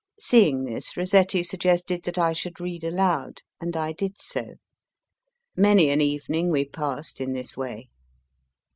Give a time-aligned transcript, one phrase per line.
[0.19, 4.55] Seeing this, Rossetti suggested that I should read aloud, and I did so.
[5.55, 7.91] Many an evening we passed in this way.